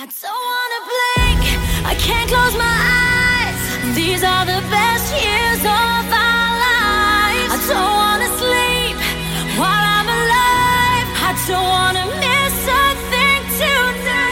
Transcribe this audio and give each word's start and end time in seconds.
I 0.00 0.06
don't 0.06 0.14
wanna 0.30 0.80
blink, 0.86 1.42
I 1.84 1.94
can't 1.98 2.30
close 2.30 2.54
my 2.54 2.70
eyes. 2.70 3.58
These 3.96 4.22
are 4.22 4.46
the 4.46 4.62
best 4.70 5.10
years 5.10 5.58
of 5.58 5.66
our 5.66 6.50
lives. 6.62 7.50
I 7.50 7.58
don't 7.66 7.98
wanna 7.98 8.30
sleep 8.38 8.94
while 9.58 9.66
I'm 9.66 10.06
alive. 10.06 11.08
I 11.18 11.34
don't 11.48 11.66
wanna 11.66 12.06
miss 12.14 12.54
a 12.70 12.94
thing 13.10 13.42
tonight. 13.58 14.22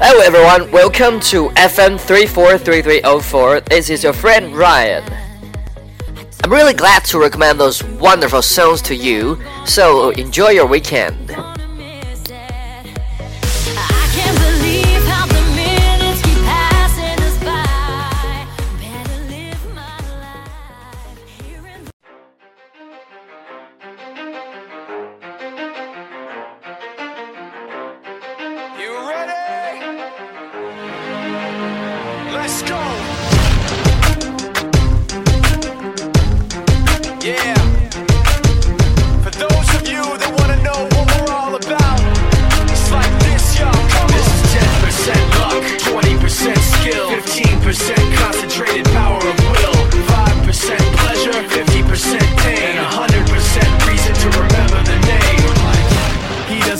Hello 0.00 0.20
everyone, 0.24 0.72
welcome 0.72 1.20
to 1.28 1.50
FM 1.56 1.98
343304. 2.00 3.60
This 3.60 3.90
is 3.90 4.02
your 4.04 4.14
friend 4.14 4.56
Ryan. 4.56 5.04
I'm 6.42 6.50
really 6.50 6.72
glad 6.72 7.04
to 7.12 7.18
recommend 7.18 7.60
those 7.60 7.84
wonderful 7.84 8.40
songs 8.40 8.80
to 8.82 8.94
you, 8.96 9.38
so 9.66 10.08
enjoy 10.12 10.52
your 10.52 10.64
weekend. 10.64 11.36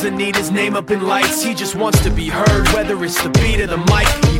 Doesn't 0.03 0.17
need 0.17 0.35
his 0.35 0.51
name 0.51 0.77
up 0.77 0.91
in 0.91 1.07
lights, 1.07 1.43
he 1.43 1.53
just 1.53 1.75
wants 1.75 2.03
to 2.03 2.09
be 2.09 2.27
heard, 2.27 2.67
whether 2.69 3.05
it's 3.05 3.23
the 3.23 3.29
beat 3.29 3.61
or 3.61 3.67
the 3.67 3.77
mic. 3.77 4.40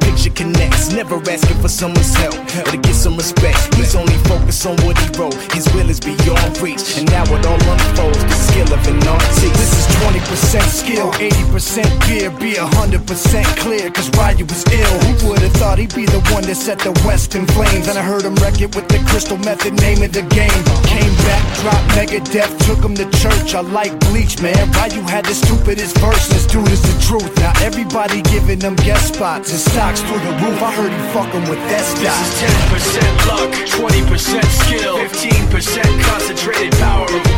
picture 0.01 0.31
connects. 0.31 0.91
Never 0.91 1.17
asking 1.29 1.61
for 1.61 1.69
someone's 1.69 2.13
help 2.15 2.35
or 2.35 2.71
to 2.71 2.77
get 2.77 2.95
some 2.95 3.15
respect. 3.15 3.57
He's 3.75 3.95
only 3.95 4.17
focused 4.27 4.65
on 4.65 4.75
what 4.83 4.97
he 4.97 5.07
wrote, 5.17 5.35
his 5.53 5.65
will 5.73 5.89
is 5.89 5.99
beyond 5.99 6.57
reach. 6.59 6.97
And 6.97 7.09
now 7.09 7.23
it 7.23 7.45
all 7.45 7.61
unfolds, 7.61 8.19
the 8.19 8.37
skill 8.49 8.69
of 8.73 8.83
an 8.87 8.99
artist. 9.07 9.41
This 9.41 9.73
is 9.79 9.85
20% 10.01 10.61
skill, 10.67 11.11
80% 11.13 11.87
fear, 12.05 12.29
be 12.31 12.53
100% 12.53 13.45
clear, 13.57 13.89
cause 13.91 14.09
Ryu 14.17 14.45
was 14.45 14.65
ill. 14.73 14.95
Who 15.05 15.29
would've 15.29 15.53
thought 15.53 15.77
he'd 15.77 15.95
be 15.95 16.05
the 16.05 16.21
one 16.33 16.43
that 16.43 16.55
set 16.55 16.79
the 16.79 16.91
West 17.05 17.35
in 17.35 17.45
flames? 17.47 17.87
And 17.87 17.97
I 17.97 18.03
heard 18.03 18.23
him 18.23 18.35
wreck 18.35 18.59
it 18.61 18.75
with 18.75 18.87
the 18.89 18.99
crystal 19.07 19.37
method, 19.37 19.73
name 19.79 20.01
of 20.01 20.11
the 20.11 20.23
game. 20.23 20.61
Came 20.85 21.15
back, 21.27 21.43
dropped 21.61 21.87
Megadeth, 21.95 22.51
took 22.65 22.83
him 22.83 22.95
to 22.95 23.05
church. 23.17 23.55
I 23.55 23.61
like 23.61 23.97
bleach, 24.11 24.41
man. 24.41 24.71
Ryu 24.73 25.01
had 25.01 25.25
the 25.25 25.35
stupidest 25.35 25.97
verse, 25.99 26.27
this 26.27 26.45
dude 26.47 26.67
is 26.69 26.81
the 26.81 26.95
truth. 27.07 27.31
Now 27.37 27.53
everybody 27.61 28.21
giving 28.23 28.59
them 28.59 28.75
guest 28.75 29.13
spots 29.15 29.51
and 29.51 29.59
through 29.99 30.19
the 30.19 30.33
roof. 30.43 30.61
I 30.61 30.71
heard 30.71 30.91
he 30.91 31.01
fucking 31.11 31.49
with 31.49 31.59
that 31.67 31.83
This 31.99 32.15
is 32.15 32.31
10% 32.39 33.27
luck, 33.27 33.51
20% 33.67 34.43
skill, 34.63 34.95
15% 34.97 36.03
concentrated 36.07 36.71
power 36.79 37.30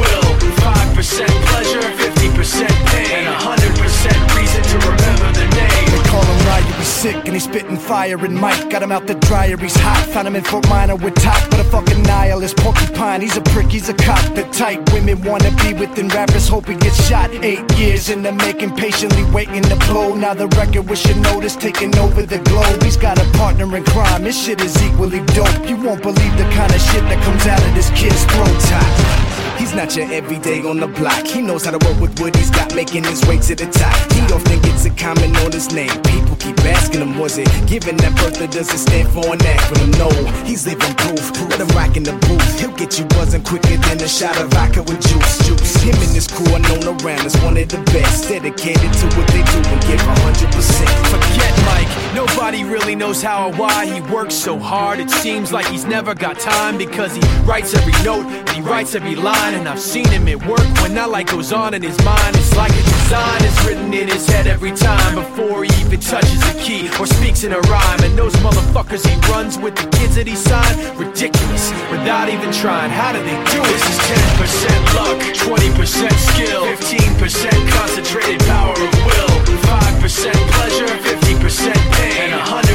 sick 7.03 7.25
and 7.25 7.33
he's 7.33 7.43
spitting 7.43 7.75
fire 7.75 8.17
and 8.23 8.33
Mike 8.33 8.69
got 8.69 8.81
him 8.81 8.89
out 8.89 9.05
the 9.07 9.15
dryer, 9.27 9.57
he's 9.57 9.75
hot. 9.75 10.07
Found 10.13 10.25
him 10.25 10.37
in 10.37 10.43
Fort 10.43 10.65
Minor 10.69 10.95
with 10.95 11.15
top, 11.15 11.41
but 11.49 11.59
a 11.59 11.65
fucking 11.65 12.01
nihilist 12.03 12.55
porcupine. 12.55 13.19
He's 13.19 13.35
a 13.35 13.41
prick, 13.41 13.67
he's 13.67 13.89
a 13.89 13.93
cop. 13.93 14.23
The 14.35 14.43
type 14.53 14.79
women 14.93 15.21
wanna 15.21 15.51
be 15.63 15.73
within 15.73 16.07
rappers, 16.07 16.47
hope 16.47 16.67
he 16.67 16.75
gets 16.75 17.05
shot. 17.09 17.29
Eight 17.43 17.65
years 17.77 18.09
in 18.09 18.23
the 18.23 18.31
making, 18.31 18.73
patiently 18.77 19.25
waiting 19.35 19.63
to 19.63 19.75
blow. 19.87 20.15
Now 20.15 20.33
the 20.33 20.47
record 20.59 20.87
with 20.89 21.03
notice 21.17 21.57
taking 21.57 21.93
over 21.97 22.23
the 22.23 22.39
globe. 22.39 22.81
He's 22.83 22.95
got 22.95 23.19
a 23.19 23.25
partner 23.37 23.67
in 23.75 23.83
crime, 23.83 24.23
this 24.23 24.41
shit 24.41 24.61
is 24.61 24.81
equally 24.81 25.21
dope. 25.37 25.67
You 25.67 25.75
won't 25.75 26.01
believe 26.01 26.33
the 26.37 26.47
kind 26.55 26.71
of 26.73 26.81
shit 26.89 27.03
that 27.11 27.21
comes 27.25 27.45
out 27.47 27.61
of 27.67 27.75
this 27.75 27.89
kid's 27.99 28.23
throat 28.31 28.57
top. 28.71 29.33
He's 29.59 29.73
not 29.73 29.95
your 29.95 30.11
everyday 30.11 30.61
on 30.61 30.79
the 30.79 30.87
block. 30.87 31.25
He 31.25 31.41
knows 31.41 31.65
how 31.65 31.71
to 31.71 31.85
work 31.87 31.99
with 31.99 32.19
what 32.19 32.35
he's 32.35 32.49
got, 32.49 32.73
making 32.75 33.03
his 33.03 33.25
way 33.27 33.39
to 33.39 33.55
the 33.55 33.67
top. 33.67 33.95
He 34.13 34.21
often 34.33 34.61
gets 34.61 34.85
a 34.85 34.89
comment 34.91 35.37
on 35.37 35.51
his 35.51 35.71
name. 35.73 35.95
People 36.03 36.35
keep 36.37 36.62
asking 36.83 37.01
him, 37.01 37.17
was 37.17 37.37
it 37.37 37.47
given 37.67 37.95
that 37.97 38.13
birth 38.17 38.41
or 38.41 38.47
does 38.47 38.67
it 38.73 38.77
stand 38.77 39.07
for 39.09 39.23
an 39.31 39.39
act? 39.45 39.63
acronym? 39.63 39.91
No, 39.97 40.09
he's 40.43 40.65
living 40.67 40.93
proof. 40.95 41.23
Let 41.49 41.61
him 41.61 41.67
rock 41.69 41.95
in 41.95 42.03
the 42.03 42.13
booth. 42.27 42.59
He'll 42.59 42.75
get 42.75 42.99
you 42.99 43.05
buzzing 43.05 43.43
quicker 43.43 43.77
than 43.87 44.01
a 44.01 44.07
shot 44.07 44.35
of 44.41 44.49
vodka 44.51 44.81
with 44.83 44.99
juice. 44.99 45.33
Juice. 45.47 45.75
Him 45.83 45.95
and 45.95 46.11
his 46.11 46.27
crew 46.27 46.51
are 46.53 46.59
known 46.59 46.83
around 46.99 47.25
as 47.25 47.35
one 47.41 47.57
of 47.57 47.69
the 47.69 47.79
best. 47.95 48.27
Dedicated 48.27 48.91
to 48.99 49.05
what 49.15 49.27
they 49.31 49.43
do 49.53 49.59
and 49.71 49.81
give 49.87 50.01
100%. 50.01 50.91
Forget 51.13 51.53
Mike, 51.69 51.91
nobody 52.13 52.63
really 52.63 52.95
knows 52.95 53.21
how 53.21 53.47
or 53.47 53.53
why 53.53 53.85
he 53.85 54.01
works 54.13 54.35
so 54.35 54.59
hard. 54.59 54.99
It 54.99 55.09
seems 55.09 55.53
like 55.53 55.65
he's 55.67 55.85
never 55.85 56.13
got 56.13 56.39
time 56.39 56.77
because 56.77 57.15
he 57.15 57.23
writes 57.43 57.73
every 57.73 57.95
note 58.03 58.25
and 58.25 58.49
he 58.49 58.61
writes 58.61 58.95
every 58.95 59.15
line. 59.15 59.53
And 59.53 59.67
I've 59.69 59.79
seen 59.79 60.07
him 60.09 60.27
at 60.27 60.45
work 60.47 60.67
when 60.81 60.93
that 60.95 61.09
light 61.09 61.27
goes 61.27 61.53
on 61.53 61.73
in 61.73 61.81
his 61.81 61.97
mind. 62.03 62.35
It's 62.35 62.55
like 62.55 62.71
a 62.71 62.92
design 63.13 63.45
is 63.45 63.65
written 63.65 63.93
in 63.93 64.07
his 64.07 64.25
head 64.27 64.47
every 64.47 64.71
time 64.71 65.13
before 65.13 65.63
he 65.63 65.69
even 65.85 65.99
touches 65.99 66.41
a 66.49 66.53
key 66.57 66.89
or 66.99 67.05
speaks 67.05 67.43
in 67.43 67.53
a 67.53 67.61
rhyme. 67.69 68.01
And 68.01 68.17
those 68.17 68.33
motherfuckers 68.41 69.05
he 69.05 69.13
runs 69.29 69.57
with 69.59 69.75
the 69.75 69.85
kids 69.97 70.15
that 70.15 70.25
he 70.25 70.35
signed, 70.35 70.77
ridiculous 70.97 71.69
without 71.93 72.27
even 72.29 72.49
trying. 72.51 72.89
How 72.89 73.13
do 73.13 73.21
they 73.21 73.37
do 73.53 73.59
it? 73.61 73.69
This 73.69 73.85
is 73.85 73.99
10% 74.33 74.97
luck, 74.97 75.17
20% 75.45 76.09
skill, 76.33 76.65
15% 76.65 77.53
concentrated 77.77 78.41
power 78.49 78.73
of 78.73 78.91
will, 79.05 79.33
5% 79.61 80.33
pleasure, 80.57 80.89
50% 81.05 81.69
pain, 81.93 82.17
and 82.17 82.33
100% 82.33 82.65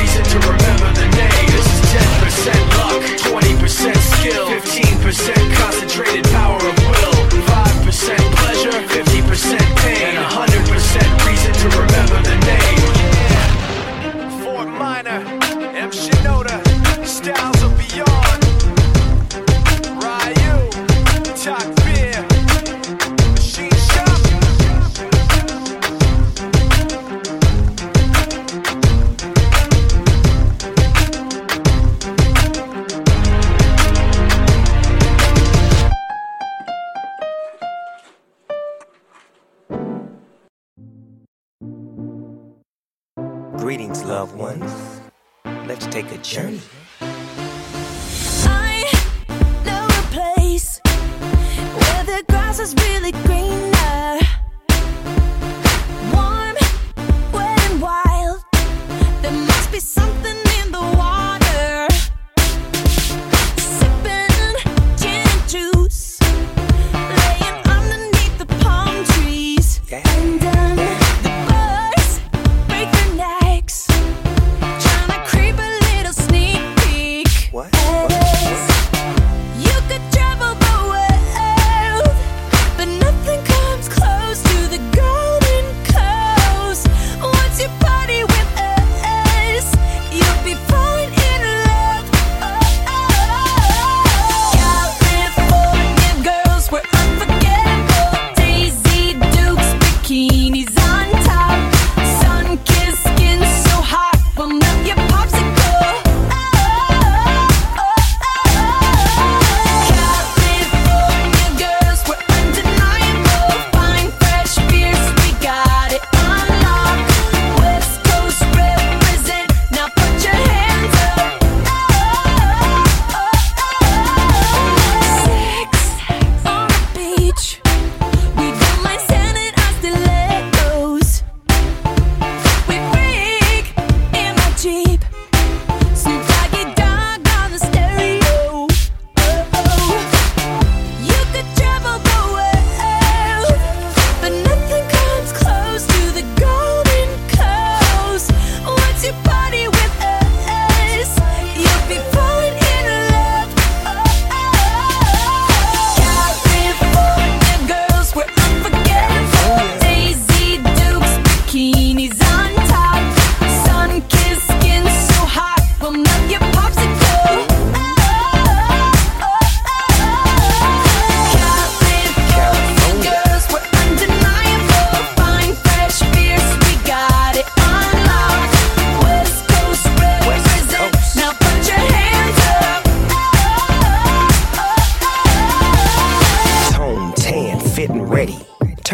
reason 0.00 0.22
to 0.32 0.36
remember 0.48 0.88
the 0.96 1.08
name. 1.12 1.46
This 1.52 1.68
is 1.68 1.80
10% 1.92 2.56
luck, 2.80 3.00
20% 3.36 3.92
skill, 4.16 4.48
15% 4.48 5.60
concentrated 5.60 6.24
power 6.32 6.56
of 6.56 6.77
journey. 46.28 46.60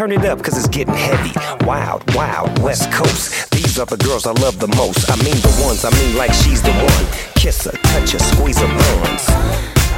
Turn 0.05 0.23
it 0.23 0.25
up, 0.29 0.43
cause 0.43 0.55
it's 0.55 0.67
getting 0.67 0.93
heavy. 0.93 1.33
Wild, 1.65 2.03
wild, 2.13 2.59
West 2.59 2.91
Coast. 2.91 3.49
These 3.49 3.79
are 3.79 3.87
the 3.87 3.97
girls 3.97 4.27
I 4.27 4.33
love 4.33 4.59
the 4.59 4.67
most. 4.77 5.09
I 5.09 5.15
mean 5.23 5.33
the 5.41 5.63
ones, 5.65 5.83
I 5.83 5.89
mean 5.97 6.15
like 6.15 6.31
she's 6.31 6.61
the 6.61 6.71
one. 6.71 7.05
Kiss 7.33 7.65
her, 7.65 7.71
touch 7.71 8.11
her, 8.11 8.19
squeeze 8.19 8.59
her 8.59 8.67
buns. 8.67 9.25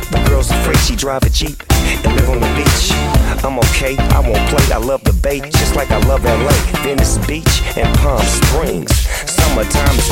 The 0.07 0.23
girl's 0.29 0.49
afraid 0.49 0.77
she 0.77 0.95
drive 0.95 1.23
a 1.23 1.29
Jeep 1.29 1.61
and 2.05 2.15
live 2.15 2.29
on 2.29 2.39
the 2.39 2.47
beach. 2.55 2.95
I'm 3.43 3.59
okay, 3.67 3.97
I 4.15 4.19
won't 4.23 4.47
play, 4.47 4.63
I 4.71 4.77
love 4.77 5.03
the 5.03 5.11
bay, 5.11 5.41
just 5.41 5.75
like 5.75 5.91
I 5.91 5.99
love 6.07 6.23
LA, 6.23 6.55
Venice 6.83 7.17
Beach, 7.27 7.61
and 7.75 7.91
Palm 7.99 8.23
Springs. 8.23 8.95
Summertime 9.27 9.97
is 9.99 10.06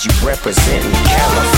cause 0.00 0.06
you 0.06 0.26
representing 0.26 0.92
California. 1.04 1.49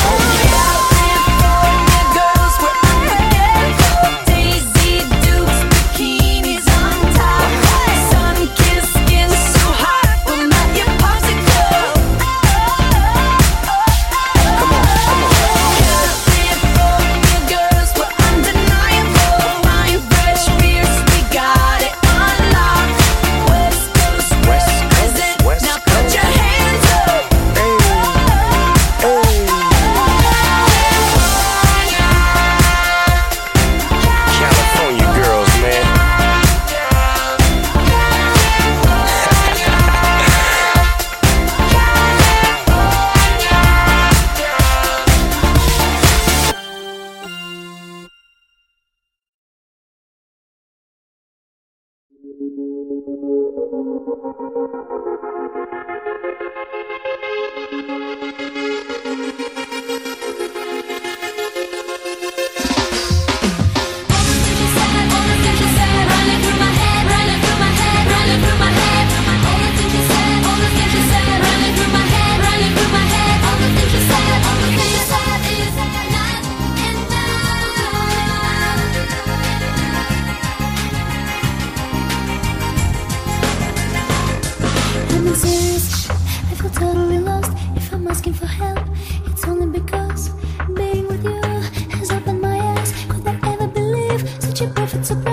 if 94.83 94.95
it's 94.95 95.11
a 95.13 95.32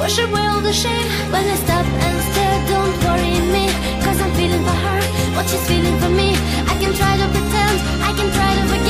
Wash 0.00 0.18
away 0.18 0.46
all 0.46 0.62
the 0.62 0.72
shame 0.72 1.08
When 1.30 1.44
I 1.44 1.56
stop 1.56 1.84
and 1.84 2.18
stare. 2.32 2.58
Don't 2.72 2.96
worry 3.04 3.36
me 3.54 3.66
Cause 4.02 4.18
I'm 4.24 4.32
feeling 4.32 4.64
for 4.64 4.78
her. 4.84 5.00
What 5.36 5.46
she's 5.46 5.64
feeling 5.68 5.98
for 5.98 6.08
me 6.08 6.30
I 6.72 6.74
can 6.80 6.92
try 6.94 7.12
to 7.22 7.26
pretend. 7.34 7.76
I 8.08 8.10
can 8.16 8.28
try 8.32 8.50
to 8.54 8.62
forget. 8.72 8.89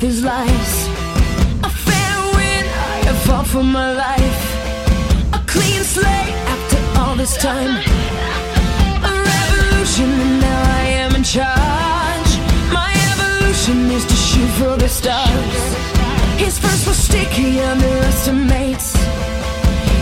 His 0.00 0.24
lies. 0.24 0.88
A 1.62 1.68
fair 1.68 2.16
wind, 2.34 2.66
I 3.06 3.12
fought 3.26 3.46
for 3.46 3.62
my 3.62 3.92
life. 3.92 4.42
A 5.34 5.38
clean 5.46 5.82
slate 5.84 6.34
after 6.54 6.78
all 6.98 7.14
this 7.16 7.36
time. 7.36 7.76
A 9.04 9.12
revolution, 9.32 10.10
and 10.24 10.40
now 10.40 10.62
I 10.80 10.84
am 11.04 11.14
in 11.16 11.22
charge. 11.22 12.30
My 12.72 12.90
evolution 13.12 13.90
is 13.90 14.06
to 14.06 14.16
shoot 14.16 14.50
for 14.58 14.74
the 14.78 14.88
stars. 14.88 15.60
His 16.38 16.58
first 16.58 16.86
was 16.86 16.96
sticky, 16.96 17.60
underestimates. 17.60 18.96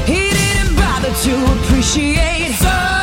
He 0.07 0.31
didn't 0.31 0.77
bother 0.77 1.13
to 1.27 1.35
appreciate. 1.57 2.55
So 2.55 2.98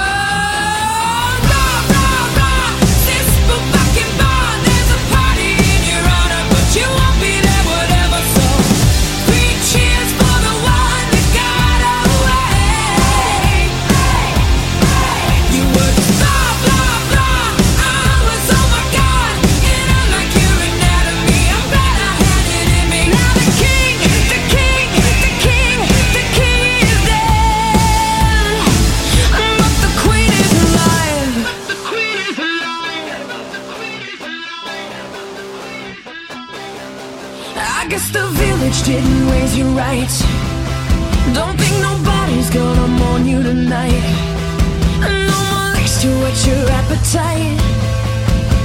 right. 47.25 47.57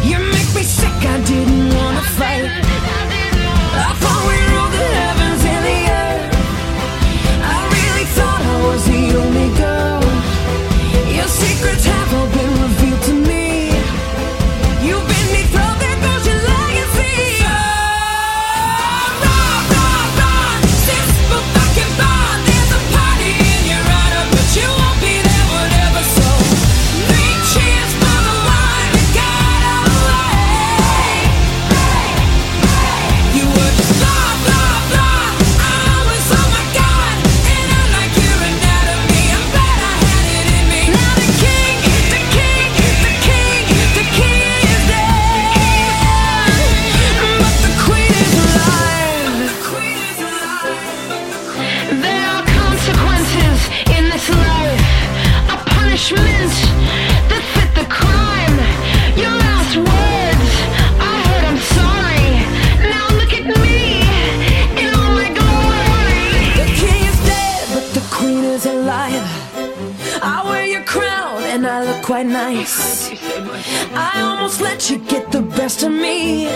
You 0.04 0.18
make 0.18 0.50
me 0.54 0.62
sick, 0.62 1.00
I 1.14 1.16
didn't 1.24 1.74
wanna 1.74 2.02
fight. 2.18 2.69
and 71.60 71.68
I 71.68 71.84
look 71.84 72.02
quite 72.02 72.26
nice. 72.26 73.10
I 73.92 74.22
almost 74.22 74.62
let 74.62 74.88
you 74.88 74.96
get 74.96 75.30
the 75.30 75.42
best 75.42 75.82
of 75.82 75.92
me, 75.92 76.46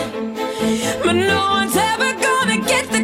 but 1.02 1.12
no 1.12 1.40
one's 1.58 1.76
ever 1.76 2.10
gonna 2.26 2.58
get 2.72 2.88
the 2.90 3.03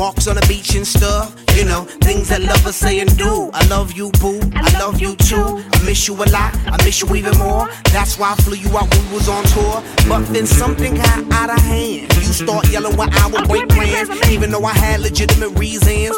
Walks 0.00 0.26
on 0.28 0.36
the 0.36 0.46
beach 0.48 0.74
and 0.76 0.86
stuff, 0.86 1.36
you 1.54 1.66
know, 1.66 1.82
things 2.00 2.30
that 2.30 2.40
lovers 2.40 2.74
say 2.74 3.00
and 3.00 3.18
do. 3.18 3.50
I 3.52 3.66
love 3.66 3.92
you, 3.92 4.10
boo. 4.12 4.40
I 4.54 4.78
love 4.78 4.98
you 4.98 5.14
too. 5.16 5.62
I 5.74 5.82
miss 5.84 6.08
you 6.08 6.14
a 6.14 6.24
lot. 6.32 6.56
I 6.64 6.82
miss 6.86 7.02
you 7.02 7.14
even 7.16 7.36
more. 7.36 7.68
That's 7.92 8.18
why 8.18 8.32
I 8.32 8.34
flew 8.36 8.56
you 8.56 8.70
out 8.78 8.88
when 8.94 9.08
we 9.08 9.16
was 9.16 9.28
on 9.28 9.44
tour. 9.52 9.82
But 10.08 10.24
then 10.32 10.46
something 10.46 10.94
got 10.94 11.30
out 11.34 11.50
of 11.50 11.60
hand. 11.60 12.10
You 12.16 12.32
start 12.32 12.70
yelling 12.70 12.96
when 12.96 13.12
I 13.12 13.26
would 13.26 13.46
break 13.46 13.68
plans, 13.68 14.08
even 14.30 14.50
though 14.50 14.64
I 14.64 14.72
had 14.72 15.00
legitimate 15.00 15.50
reasons. 15.58 16.16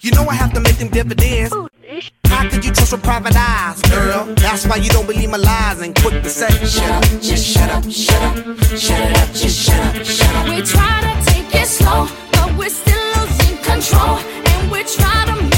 You 0.00 0.10
know 0.10 0.26
I 0.28 0.34
have 0.34 0.52
to 0.52 0.60
make 0.60 0.76
them 0.76 0.88
dividends. 0.88 1.54
How 2.26 2.46
could 2.50 2.62
you 2.62 2.72
trust 2.72 2.92
with 2.92 3.02
private 3.02 3.34
eyes, 3.34 3.80
girl? 3.88 4.34
That's 4.34 4.66
why 4.66 4.76
you 4.76 4.90
don't 4.90 5.06
believe 5.06 5.30
my 5.30 5.38
lies 5.38 5.80
and 5.80 5.96
quit 5.96 6.22
the 6.22 6.28
say 6.28 6.50
Shut 6.66 6.90
up, 6.90 7.22
just 7.22 7.46
shut 7.46 7.70
up, 7.70 7.90
shut 7.90 8.22
up, 8.22 8.36
shut 8.76 9.00
it 9.00 9.16
up, 9.16 9.32
just 9.32 9.58
shut 9.64 9.96
up, 9.96 10.04
shut 10.04 10.36
up. 10.36 10.46
We 10.46 10.60
try 10.60 11.00
to 11.00 11.24
take 11.32 11.54
it 11.54 11.66
slow, 11.66 12.06
but 12.32 12.54
we're 12.58 12.68
still 12.68 13.03
control, 13.64 14.18
and 14.18 14.70
we 14.70 14.82
try 14.84 15.24
to. 15.26 15.53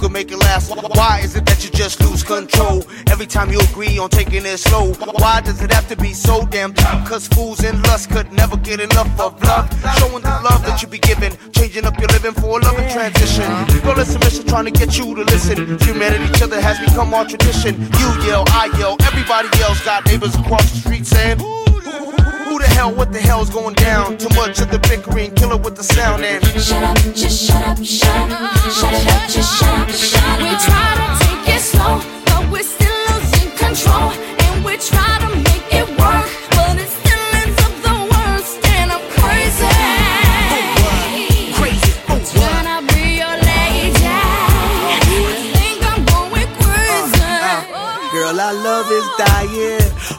Could 0.00 0.12
make 0.12 0.32
it 0.32 0.38
last. 0.38 0.70
Why 0.96 1.20
is 1.22 1.36
it 1.36 1.44
that 1.44 1.62
you 1.62 1.70
just 1.70 2.00
lose 2.00 2.22
control 2.22 2.82
every 3.10 3.26
time 3.26 3.52
you 3.52 3.60
agree 3.60 3.98
on 3.98 4.08
taking 4.08 4.46
it 4.46 4.56
slow? 4.56 4.94
Why 5.20 5.42
does 5.42 5.60
it 5.62 5.70
have 5.70 5.86
to 5.88 5.96
be 5.96 6.14
so 6.14 6.46
damn 6.46 6.72
tough? 6.72 7.06
Cause 7.06 7.28
fools 7.28 7.62
and 7.62 7.82
lust 7.86 8.10
could 8.10 8.32
never 8.32 8.56
get 8.56 8.80
enough 8.80 9.12
of 9.20 9.40
love. 9.44 9.68
Showing 9.98 10.22
the 10.22 10.40
love 10.48 10.64
that 10.66 10.80
you 10.80 10.88
be 10.88 10.98
giving, 10.98 11.36
changing 11.52 11.84
up 11.84 11.98
your 11.98 12.08
living 12.08 12.32
for 12.32 12.58
a 12.58 12.62
loving 12.62 12.88
transition. 12.88 13.44
Girl, 13.84 13.98
it's 14.00 14.14
a 14.14 14.18
mission 14.20 14.46
trying 14.46 14.64
to 14.64 14.70
get 14.70 14.96
you 14.96 15.14
to 15.14 15.22
listen. 15.22 15.78
Humanity, 15.80 16.24
each 16.24 16.42
other 16.42 16.60
has 16.60 16.78
become 16.80 17.12
our 17.12 17.26
tradition. 17.26 17.78
You 18.00 18.08
yell, 18.24 18.44
I 18.48 18.72
yell, 18.78 18.96
everybody 19.02 19.48
else 19.60 19.84
got 19.84 20.06
neighbors 20.06 20.34
across 20.34 20.70
the 20.72 20.78
street 20.78 21.06
saying, 21.06 21.38
Who 22.50 22.58
the 22.58 22.66
hell, 22.66 22.92
what 22.92 23.12
the 23.12 23.20
hell's 23.20 23.48
going 23.48 23.74
down? 23.76 24.18
Too 24.18 24.28
much 24.34 24.60
of 24.60 24.72
the 24.72 24.80
bickering, 24.80 25.30
kill 25.36 25.52
it 25.52 25.62
with 25.62 25.76
the 25.76 25.84
sound 25.84 26.24
and 26.24 26.42
Shut 26.60 26.82
up, 26.82 26.96
just 27.14 27.46
shut 27.46 27.62
up, 27.62 27.78
shut 27.78 28.10
up, 28.32 28.56
shut 28.74 28.92
it 28.92 29.06
up, 29.06 29.30
just 29.30 29.60
shut 29.60 29.78
up, 29.78 29.88
shut 29.88 30.24
up. 30.24 30.38
We 30.42 30.50
try 30.58 30.88
to 30.98 31.06
take 31.22 31.54
it 31.54 31.60
slow, 31.62 32.02
but 32.26 32.50
we're 32.50 32.66
still 32.66 32.98
losing 33.06 33.54
control. 33.54 34.10
And 34.42 34.64
we 34.64 34.76
try 34.82 35.14
to 35.22 35.30
make 35.46 35.62
it 35.78 35.86
work, 35.94 36.26
but 36.50 36.74
it 36.74 36.90
still 36.90 37.26
ends 37.38 37.54
up 37.62 37.74
the 37.86 37.96
worst. 38.10 38.58
And 38.66 38.90
I'm 38.98 39.04
crazy. 39.14 39.70
crazy. 41.54 41.92
Oh, 42.10 42.18
Can 42.34 42.66
I 42.66 42.82
be 42.90 43.22
your 43.22 43.36
lady? 43.46 43.94
I 44.10 45.38
think 45.54 45.86
I'm 45.86 46.02
going 46.02 46.50
crazy. 46.58 48.10
Girl, 48.10 48.40
our 48.42 48.54
love 48.54 48.90
is 48.90 49.06
dying. 49.22 49.39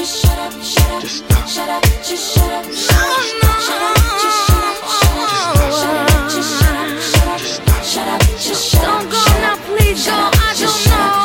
just 0.00 0.22
shut 0.22 0.38
up, 0.38 0.52
shut 0.62 0.90
up. 0.92 1.02
Just 1.02 1.16
stop. 1.18 1.46
Shut 1.46 1.68
up, 1.68 1.82
just 2.02 2.34
shut 2.34 2.50
up, 2.50 2.64
shut 2.72 2.96
up. 2.96 3.20
Shut 3.60 3.82
up, 3.84 3.96
just 4.22 4.40
shut 4.48 4.64
up, 4.64 4.80
shut 4.96 5.18
up. 5.20 5.44
Shut 5.76 5.96
up, 6.00 6.24
just 6.30 6.50
shut 6.60 6.76
up, 6.80 6.96
shut 7.10 7.28
up. 7.28 7.40
Shut 7.84 8.08
up, 8.08 8.22
just 8.40 8.62
shut 8.70 8.80
up. 8.80 8.88
Don't 8.88 9.10
go 9.12 9.22
now, 9.44 9.56
please 9.66 10.06
go. 10.06 10.16
I 10.16 10.56
don't 10.56 10.80
know. 10.88 11.20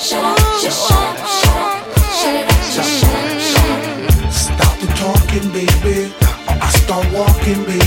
shut 0.00 0.24
up, 0.24 0.38
just 0.62 0.88
shut 0.88 1.04
up, 1.04 1.16
shut 1.36 1.56
up. 1.60 1.84
Shut 2.16 2.34
it 2.34 2.46
up, 2.48 2.60
just 2.72 2.92
shut 3.00 3.12
up, 3.12 3.40
shut 3.50 3.68
up. 3.70 4.32
Stop 4.32 4.74
the 4.80 4.86
talking, 4.96 5.46
baby. 5.52 6.14
I 6.48 6.68
start 6.70 7.04
walking, 7.12 7.60
baby. 7.64 7.81